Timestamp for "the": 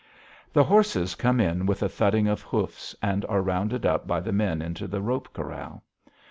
0.51-0.63, 4.19-4.33, 4.87-4.99